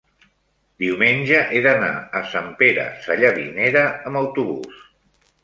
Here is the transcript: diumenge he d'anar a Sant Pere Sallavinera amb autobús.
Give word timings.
diumenge 0.83 1.41
he 1.57 1.61
d'anar 1.65 1.89
a 2.21 2.23
Sant 2.31 2.49
Pere 2.63 2.87
Sallavinera 3.05 3.85
amb 4.09 4.23
autobús. 4.25 4.83